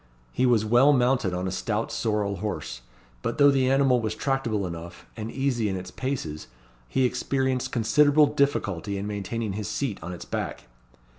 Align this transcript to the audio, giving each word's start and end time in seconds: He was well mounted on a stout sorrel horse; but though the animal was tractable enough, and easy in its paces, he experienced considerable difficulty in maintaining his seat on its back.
He 0.31 0.47
was 0.47 0.65
well 0.65 0.93
mounted 0.93 1.31
on 1.31 1.47
a 1.47 1.51
stout 1.51 1.91
sorrel 1.91 2.37
horse; 2.37 2.81
but 3.21 3.37
though 3.37 3.51
the 3.51 3.69
animal 3.69 4.01
was 4.01 4.15
tractable 4.15 4.65
enough, 4.65 5.05
and 5.15 5.29
easy 5.31 5.69
in 5.69 5.75
its 5.75 5.91
paces, 5.91 6.47
he 6.87 7.05
experienced 7.05 7.71
considerable 7.71 8.25
difficulty 8.25 8.97
in 8.97 9.05
maintaining 9.05 9.53
his 9.53 9.67
seat 9.67 9.99
on 10.01 10.11
its 10.11 10.25
back. 10.25 10.63